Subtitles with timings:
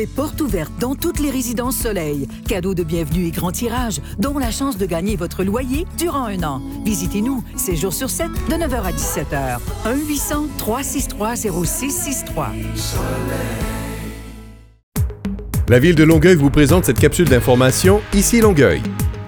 [0.00, 2.26] c'est porte ouverte dans toutes les résidences Soleil.
[2.48, 6.42] Cadeau de bienvenue et grand tirage, dont la chance de gagner votre loyer durant un
[6.42, 6.62] an.
[6.86, 9.58] Visitez-nous, 7 jours sur 7, de 9h à 17h.
[10.58, 12.46] 1-800-363-0663.
[15.68, 18.80] La ville de Longueuil vous présente cette capsule d'information Ici Longueuil.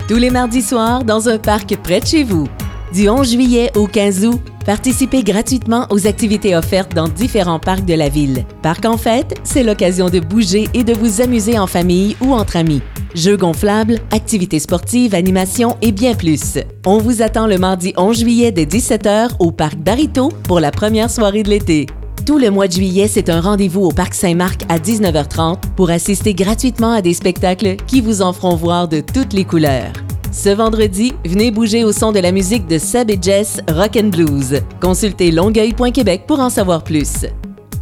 [0.09, 2.49] Tous les mardis soirs, dans un parc près de chez vous.
[2.93, 7.95] Du 11 juillet au 15 août, participez gratuitement aux activités offertes dans différents parcs de
[7.95, 8.45] la ville.
[8.61, 12.57] Parc en fête, c'est l'occasion de bouger et de vous amuser en famille ou entre
[12.57, 12.83] amis.
[13.15, 16.59] Jeux gonflables, activités sportives, animations et bien plus.
[16.85, 21.11] On vous attend le mardi 11 juillet dès 17h au parc d'Arito pour la première
[21.11, 21.87] soirée de l'été.
[22.27, 26.35] Tout le mois de juillet, c'est un rendez-vous au Parc Saint-Marc à 19h30 pour assister
[26.35, 29.93] gratuitement à des spectacles qui vous en feront voir de toutes les couleurs.
[30.33, 34.09] Ce vendredi, venez bouger au son de la musique de Seb et Jess Rock and
[34.09, 34.63] Blues.
[34.81, 37.27] Consultez longueuil.québec pour en savoir plus.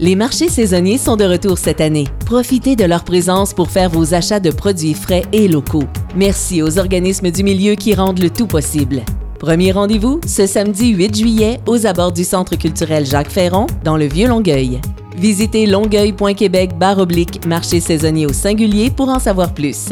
[0.00, 2.09] Les marchés saisonniers sont de retour cette année.
[2.26, 5.84] Profitez de leur présence pour faire vos achats de produits frais et locaux.
[6.16, 9.02] Merci aux organismes du milieu qui rendent le tout possible.
[9.38, 14.07] Premier rendez-vous ce samedi 8 juillet aux abords du Centre culturel Jacques Ferron dans le
[14.07, 14.80] Vieux Longueuil.
[15.16, 19.90] Visitez longueuil.québec oblique marché saisonnier au singulier pour en savoir plus.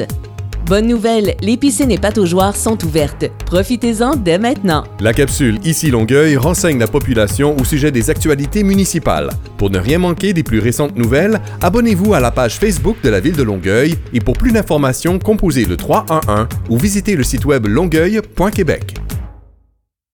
[0.69, 3.25] Bonne nouvelle, les piscines et pataugeoires sont ouvertes.
[3.47, 4.85] Profitez-en dès maintenant.
[5.01, 9.31] La capsule Ici Longueuil renseigne la population au sujet des actualités municipales.
[9.57, 13.19] Pour ne rien manquer des plus récentes nouvelles, abonnez-vous à la page Facebook de la
[13.19, 17.67] ville de Longueuil et pour plus d'informations, composez le 311 ou visitez le site web
[17.67, 18.98] longueuil.québec.